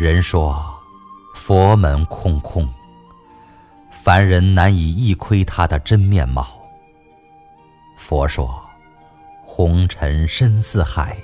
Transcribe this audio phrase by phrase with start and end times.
[0.00, 0.58] 人说
[1.34, 2.66] 佛门空空，
[3.90, 6.58] 凡人难以一窥他的真面貌。
[7.98, 8.64] 佛说
[9.44, 11.18] 红尘深似海，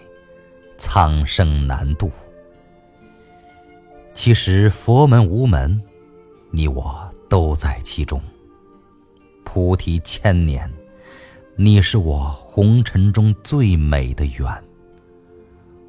[0.77, 2.13] 苍生难渡。
[4.13, 5.81] 其实佛门无门，
[6.51, 8.21] 你我都在其中。
[9.43, 10.71] 菩提千年，
[11.57, 14.65] 你是我红尘中最美的缘。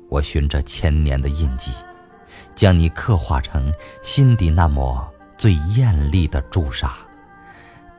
[0.08, 1.70] 我寻着千年的印记，
[2.56, 6.94] 将你刻画成心底那抹最艳丽的朱砂，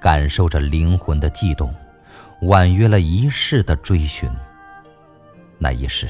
[0.01, 1.75] 感受着灵魂的悸动，
[2.43, 4.31] 婉约了一世的追寻。
[5.59, 6.09] 那一世，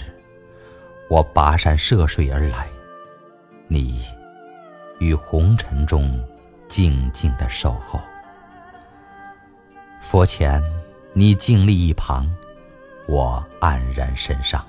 [1.09, 2.66] 我跋山涉水而来。
[3.66, 4.02] 你
[4.98, 6.18] 于红尘中
[6.68, 8.01] 静静的守候，
[10.01, 10.62] 佛前
[11.12, 12.26] 你静立一旁，
[13.06, 14.65] 我黯然神伤。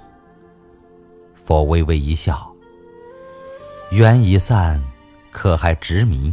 [1.33, 2.48] 佛微微一笑，
[3.91, 4.79] 缘已散，
[5.31, 6.31] 可还执迷？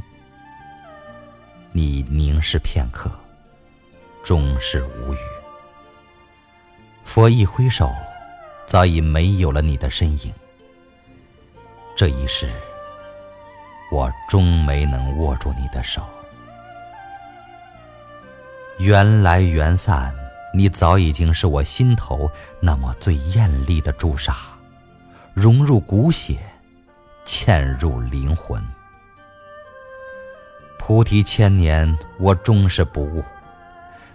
[1.72, 3.10] 你凝视片刻，
[4.22, 5.18] 终是无语。
[7.02, 7.90] 佛一挥手，
[8.66, 10.30] 早已没有了你的身影。
[11.96, 12.46] 这一世，
[13.90, 16.06] 我终没能握住你的手。
[18.76, 20.14] 缘来缘散，
[20.52, 22.30] 你早已经是我心头
[22.60, 24.36] 那么最艳丽的朱砂，
[25.32, 26.38] 融入骨血，
[27.46, 28.60] 嵌入灵魂。
[30.80, 33.22] 菩提千年，我终是不悟，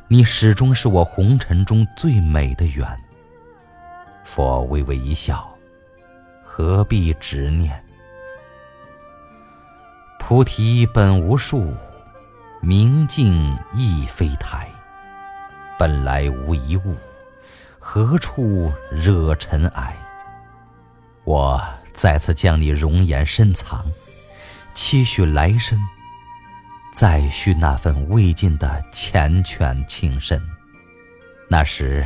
[0.10, 2.86] 你始终是我红尘中最美的缘。
[4.26, 5.48] 佛微微一笑。
[6.44, 7.82] 何必执念？
[10.20, 11.74] 菩提本无树，
[12.60, 14.68] 明镜亦非台。
[15.80, 16.98] 本来无一物，
[17.80, 19.96] 何处惹尘埃？
[21.24, 21.64] 我
[22.02, 23.86] 再次将你容颜深藏，
[24.74, 25.80] 期许来生，
[26.96, 30.42] 再续那份未尽的缱绻情深。
[31.48, 32.04] 那时，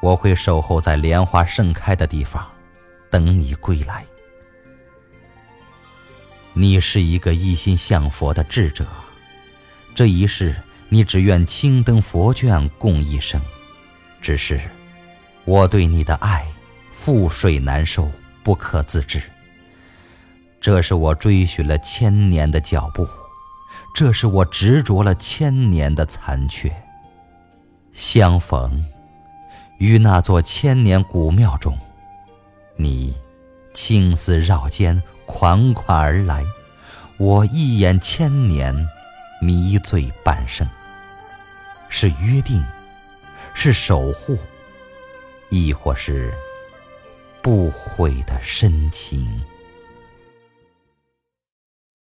[0.00, 2.48] 我会守候在莲花盛开的地方。
[3.10, 4.06] 等你归来。
[6.52, 8.86] 你是一个一心向佛的智者，
[9.92, 10.54] 这一世
[10.88, 13.40] 你只愿青灯佛卷共一生。
[14.22, 14.60] 只是，
[15.44, 16.46] 我对你的爱，
[16.96, 18.08] 覆水难收，
[18.48, 19.20] 不可自制。
[20.58, 23.06] 这是我追寻了千年的脚步，
[23.94, 26.74] 这是我执着了千年的残缺。
[27.92, 28.82] 相逢，
[29.78, 31.76] 于那座千年古庙中。
[32.74, 33.14] 你
[33.74, 36.42] 青丝绕肩，款款而来，
[37.18, 38.74] 我一眼千年，
[39.42, 40.66] 迷醉半生。
[41.90, 42.64] 是约定，
[43.52, 44.38] 是守护，
[45.50, 46.32] 亦或是
[47.48, 49.26] 不悔的深情？